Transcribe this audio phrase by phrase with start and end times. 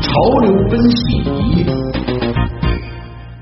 [0.00, 1.95] 潮流分析仪。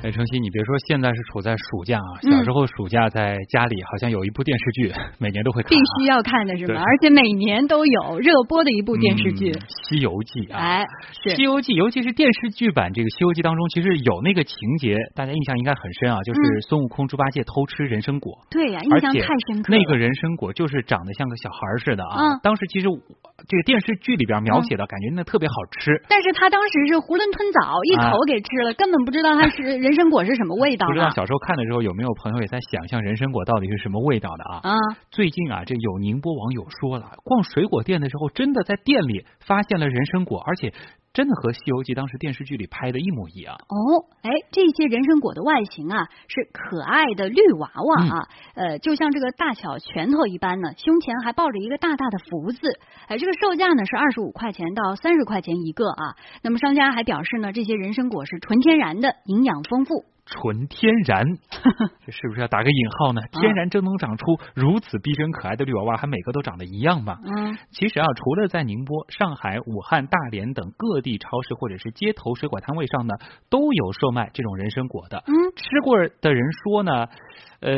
[0.04, 2.20] 哎，程曦，你别说，现在是处在暑假啊。
[2.20, 5.70] 小时候暑假在家里，好像有一部电视剧，每年都会看。
[5.70, 6.82] 必须要看的是吧？
[6.84, 9.52] 而且每年都有热播的一部电视剧
[9.88, 10.60] 《西游记》啊。
[10.60, 10.84] 哎，
[11.34, 18.36] 《西游记》，尤其是电视剧版这个《西游记》当中，其实有那个情节，大家印象应该很深啊，就是孙悟空、猪八戒偷吃人参果。
[18.52, 19.72] 对呀，印象太深刻。
[19.72, 22.36] 那个人参果就是长得像个小孩似的啊。
[22.44, 22.92] 当时其实
[23.48, 25.96] 这个电视剧里边描写的感觉那特别好吃。
[26.12, 30.86] 但是他当时是囫囵吞枣一口给吃了，根本不知道他是人参果是什么味道。
[30.86, 34.60] 不知道小时候看的时候有没有朋友也在想象人参果到底是什么味道的啊？
[34.62, 34.76] 啊！
[35.10, 40.72] 最近啊，这有宁波网友说了，逛水果店的时候，真的在店里发现了人参果，而且
[41.14, 43.54] 真的和《西游记》当时电视剧里拍的一模一样。
[43.54, 52.66] 哦，哎，这些人参果的外形啊，是可爱的绿娃娃啊，呃，就像这个大小拳头一般呢，胸前还抱着一个大大的福字。
[53.06, 56.18] 哎，这个售价呢是二十五块钱到三十块钱一个啊。
[56.42, 60.04] 那么商家还表示呢，这些人参果是纯天然的，营养丰富。
[60.26, 61.24] 纯天然，
[62.04, 63.20] 这 是不是要打个引号呢？
[63.32, 67.18] 天然真能长出如此逼真可爱的绿娃娃，还每个都长得一样吗？
[67.24, 73.14] 嗯，其实啊，除了在宁波、上海、武汉、大连等各地超市或者是街头水果摊位上呢，
[73.50, 75.22] 都有售卖这种人参果的。
[75.26, 77.06] 嗯，吃过的人说呢，
[77.60, 77.74] 呃，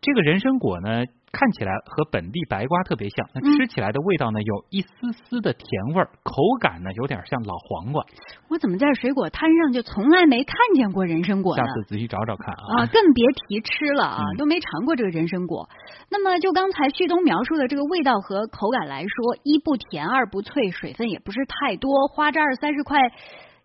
[0.00, 1.04] 这个人参果呢。
[1.32, 8.04] 看起来和本地白瓜特别像，那吃起来的味道呢，有一丝丝的甜味儿，口感呢有点像老黄瓜。
[8.48, 11.62] 我怎么在水果摊上就从来没看见过人参果呢？
[11.62, 12.82] 下次仔细找找看啊！
[12.82, 15.68] 啊，更别提吃了啊，都没尝过这个人参果。
[16.10, 22.98] 那么就刚才旭东描述的这个味道和口感来说，一不甜，二不脆，水分也不是太多，花这二三十块。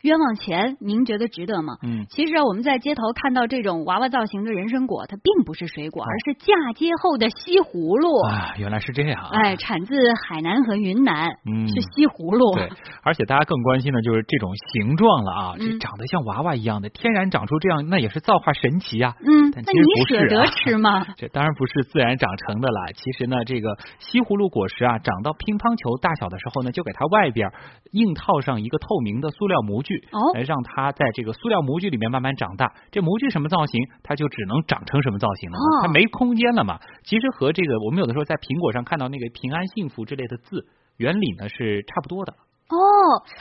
[0.05, 1.77] 冤枉钱，您觉得值得吗？
[1.81, 8.53] 嗯，其实啊，我们在街头看到这种娃娃造型的人参果，它并不是水果，而是嫁接后的西葫芦啊。
[8.59, 9.95] 原来是这样，哎，产自
[10.29, 12.53] 海南和云南，嗯，是西葫芦。
[12.53, 12.69] 对，
[13.01, 19.15] 而且大家更关心的就是这种形状了啊，这长得像娃娃一样的，天然长出这样，那也是造化神奇啊。
[19.21, 21.03] 嗯，那你舍得吃吗？
[21.17, 22.93] 这当然不是自然长成的了。
[22.93, 27.49] 其实呢，这个西葫芦果实啊，长到乒乓球大小的时候呢，就给它外边
[27.91, 30.75] 硬套上一个透明的塑料模具，哦，来让它。
[30.75, 36.77] 它在这个塑料模具里面慢慢长大，这模具什么造型，它就只能长成什么造型了，它没空间了嘛。
[37.05, 40.67] 其实和这个我们有的时候在苹果上看到那个平安幸福之类的字，
[40.97, 42.33] 原理呢是差不多的。
[42.65, 42.77] 哦，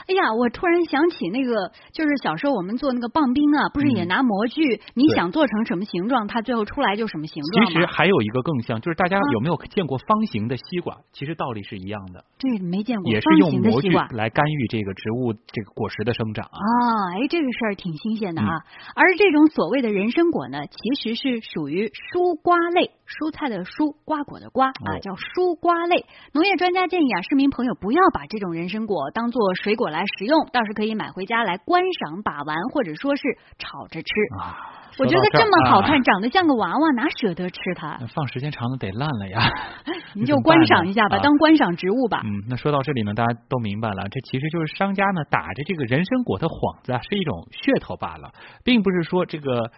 [0.07, 4.79] 哎呀，我突然想起那个，就是小时候我们做那个棒冰啊，不是也拿模具？
[4.93, 7.65] 你想做成什么形状，它最后出来就什么形状。
[7.65, 10.97] 其实还有一个更像，就是大家有没有见过方形的西瓜？
[11.11, 12.23] 其实道理是一样的。
[12.37, 13.11] 对没见过。
[13.11, 16.53] 也是用模具来干预这个植物这个果实的生长啊。
[16.53, 18.47] 啊，哎，这个事儿挺新鲜的啊。
[18.95, 26.05] 而这种所谓的人参果呢，其实是属于蔬瓜类，蔬菜的蔬，瓜果的瓜啊，叫蔬瓜类。
[26.33, 29.11] 农业专家建议啊，市民朋友不要把这种人参果。
[29.13, 33.21] 当做水果来食用，倒是可以买回家来观赏把玩，或者说是
[33.57, 34.09] 炒着吃。
[34.41, 37.99] 啊，我觉得这么好看，长得像个娃娃，哪舍得吃它？
[38.13, 39.39] 放时间长了得烂了呀。
[40.17, 42.21] 你就观赏一下吧，当观赏植物吧。
[42.23, 48.31] 嗯，那说到这里呢，大家都明白了，这其实就是商家呢打着这个人参果的幌子啊，是一种噱头罢了，
[48.63, 49.69] 并不是说这个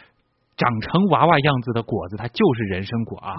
[0.57, 3.29] 长成娃娃样子的果子它就是人参果啊。
[3.29, 3.38] 啊，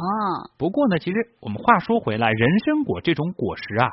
[0.57, 3.91] 不过呢，其实我们话说回来，人参果这种果实啊。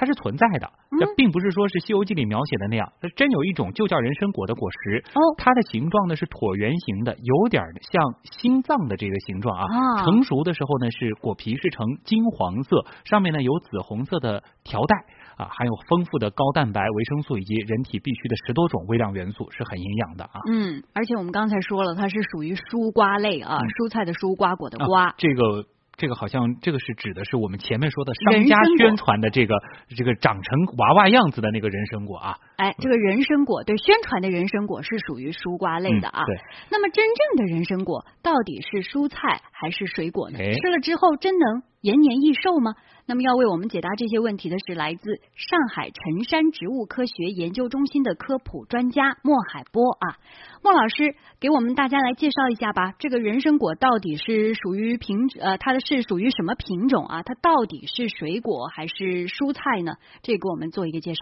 [0.00, 5.02] 它是存在的，这并不是说是《西游记》里描写的那样，它真有一种就叫人参果的果实。
[5.10, 9.66] 哦，它的形状呢是椭圆形的，有点像心脏的这个形状啊。
[10.04, 14.94] 成熟的时候呢是果皮是呈金黄色，上面呢有紫红色的条带
[15.38, 20.40] 啊，含有丰富的高蛋白、维生素以及人体必需的十多种微量元素，是很营养的啊。
[20.50, 25.14] 嗯，而且我们刚才说了，它是属于蔬瓜类啊，蔬菜的蔬，瓜果的瓜。
[25.16, 25.64] 这个。
[26.00, 29.56] 这个好像这个是指的是我们前面说的商家宣传的这个
[29.96, 32.38] 这个长成娃娃样子的那个人参果啊。
[32.58, 36.24] 哎，这个人参果对宣传的人参果是属于蔬瓜类的啊。
[36.26, 36.34] 对。
[36.72, 40.38] 那么真正的人参果到底是蔬菜还是水果呢？
[40.38, 42.74] 吃了之后真能延年益寿吗？
[43.06, 50.18] 那么要为我们解答这些问题的是来自上海辰山植物科学研究中心的科普专家莫海波啊。
[50.60, 52.94] 莫老师，给我们大家来介绍一下吧。
[52.98, 57.22] 这个人参果到底是属于品呃，它的是属于什么品种啊？
[57.22, 59.92] 它到底是水果还是蔬菜呢？
[60.22, 61.20] 这给我们做一个介绍。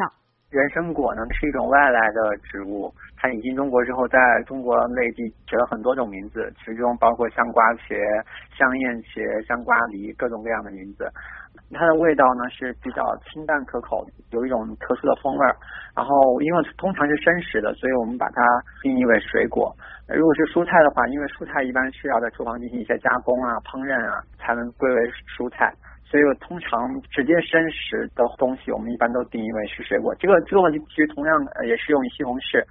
[0.57, 7.93] 人参果呢是一种外来的植物，它引进中国之后，在中国内地起了很多种名字，其中包括香瓜茄、
[8.57, 11.05] 香燕茄、香瓜梨各种各样的名字。
[11.73, 15.45] 它的味道呢是比较清淡可口，有一种特殊的风味。
[15.95, 18.41] 然后因为通常是生食的，所以我们把它
[18.81, 19.69] 定义为水果。
[20.09, 25.01] 如果是蔬菜的话，因为蔬菜一般是要在厨房进行一些加工啊、烹饪啊，才能归为
[25.37, 25.69] 蔬菜。
[26.09, 30.15] 所以通常直接生食的东西，我们一般都定义为是水果。
[30.21, 31.35] 这个这个问题其实同样
[31.67, 32.63] 也适用于西红柿。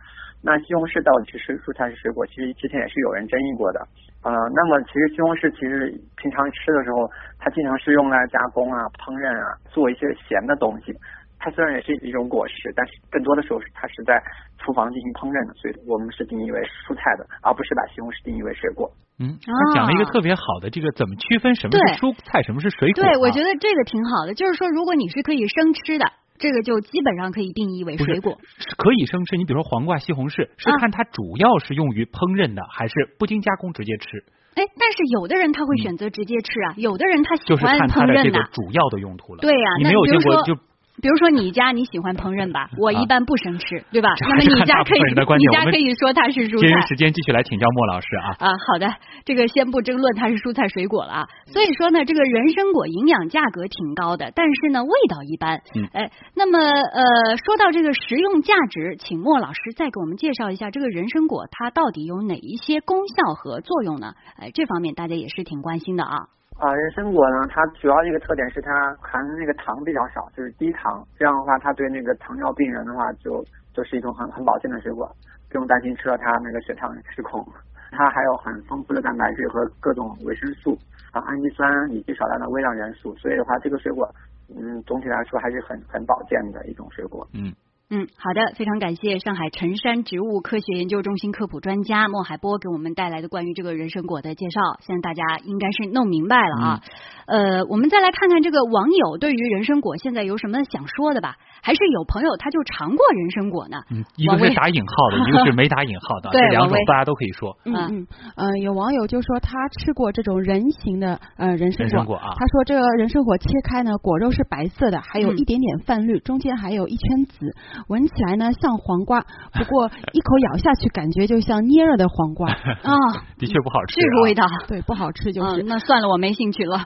[0.42, 2.26] 那西红柿到底是蔬菜是水果？
[2.28, 3.82] 其实之前也是有人争议过的。
[4.24, 10.94] 呃，那么其实西红柿其实平常吃的时候，它经常是用来加工啊、烹饪啊，做一些咸的东西。
[11.38, 14.22] 它虽然也是一种果实，但是更多的时候是它是在
[14.58, 18.90] 厨房进行烹饪的，所以我们是定义为蔬菜的，而不是把西红柿定义为水果。
[19.20, 23.04] 嗯，他讲了一个特别好的，这个怎么区分什么是蔬菜，什么是水果？
[23.04, 26.06] 对，我觉得这个挺好的，就是说如果你是可以生吃的。
[26.38, 28.36] 这个就基本上可以定义为水果，
[28.76, 29.38] 可以生吃。
[29.38, 34.20] 你比如说黄瓜、西红柿，是看它主要是用于烹饪的，还是不经加工直接吃？
[34.60, 39.40] 哎，但是有的人他会选择直接吃啊，有的人他喜欢烹饪的主要的用途了。
[39.40, 40.60] 对呀，你没有见过就。
[41.02, 44.16] 比如说你家你喜欢烹饪吧，我一般不生吃，对吧？
[44.22, 45.02] 那么你家可以，
[45.38, 46.68] 你家可以说它是蔬菜。
[46.68, 48.28] 节约时间继续来请教莫老师啊。
[48.40, 48.88] 啊，好的，
[49.26, 51.28] 这个先不争论它是蔬菜水果了啊。
[51.48, 55.62] 所以说呢，这个人参果营养价格挺高的，但是呢味道一般。
[55.76, 55.88] 嗯。
[55.94, 64.14] 哎，那么呃，说到这个食用价值，请莫老师再给我们介绍一下这个人参果它到底有哪一些功效和作用呢？
[64.40, 66.35] 哎，这方面大家也是挺关心的啊。
[66.58, 71.06] 啊，人参果呢，它主要一个特点是它含那个糖比较少，就是低糖。
[71.18, 73.44] 这样的话，它对那个糖尿病人的话，就
[73.74, 75.06] 就是一种很很保健的水果，
[75.50, 77.46] 不用担心吃了它那个血糖失控。
[77.92, 80.78] 它还有很丰富的蛋白质和各种维生素
[81.12, 84.10] 啊、氨基酸以及少量的微量元素，所以的话，这个水果
[84.56, 87.28] 嗯，总体来说还是很很保健的一种水果。
[87.34, 87.54] 嗯。
[87.90, 96.82] 嗯，好的，非常感谢上海辰山植物科学研究中心科普专家莫海波给我们带来的关于这个人参果的介绍，现在大家应该是弄明白了啊。
[97.28, 101.36] 呃，我们再来看看这个网友对于人参果现在有什么想说的吧。
[101.62, 107.58] 还是有朋友他就尝过人参果呢，嗯，一个是打引号的， 一个是没打引号的，这两种大家都可以说。
[107.66, 107.74] 嗯。
[107.76, 112.16] 嗯呃，有网友就说他吃过这种人形的呃人参果。
[112.18, 117.56] 啊，他说这个人参果切开呢，果肉是白色的，还有一点点泛绿，中间还有一圈紫，
[117.88, 119.22] 闻起来呢像黄瓜，
[119.54, 122.52] 不过一口咬下去感觉就像捏了的黄瓜
[122.84, 122.94] 啊，
[123.40, 125.64] 的确不好吃，这个味道 对不好吃就是。
[125.64, 126.86] 那算了，我没兴趣了。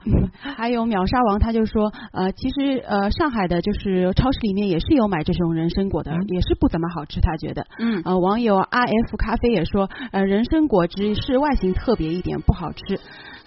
[0.55, 4.69] 还有秒杀王他就说呃，其实呃上海的就是超市里面。
[4.69, 7.65] 也是有买这种人参果的，也是不怎么好吃，他觉得。
[7.79, 8.03] 嗯。
[8.05, 12.99] 呃，网友 R F 咖啡也说，呃，人参果汁是外形特别一点，不好吃。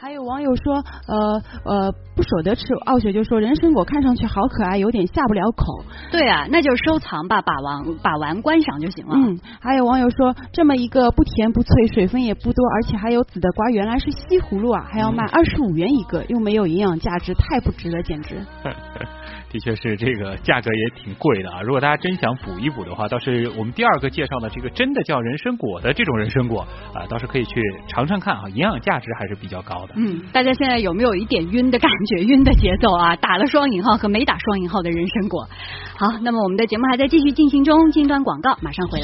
[0.03, 2.75] 还有网友说，呃呃，不舍得吃。
[2.87, 5.85] 傲雪就说，人参果看上去好可爱，有点下不了口。
[6.11, 9.15] 对啊，那就收藏吧，把玩把玩观赏就行了。
[9.15, 9.39] 嗯。
[9.61, 18.45] 还有网友说，这么一个不甜不脆，水分也不多，而且还有籽的瓜，原来是西葫芦啊，还要卖二十五元一个，又没有营养价值，太不值了，简直。
[19.53, 21.61] 的确是这个价格也挺贵的啊！
[21.61, 29.93] 如果大家真想补一补的话，倒是我们第二个介绍的这个真的叫人参果的这种人参果啊，倒是可以去尝尝看啊，营养价值还是比较高的。
[29.97, 32.25] 嗯，大家现在有没有一点晕的感觉？
[32.25, 33.15] 晕的节奏啊！
[33.17, 35.47] 打了双引号和没打双引号的人参果。
[35.97, 39.01] 好，那么我们的节目还在继续进行中，进段广告，马上回来。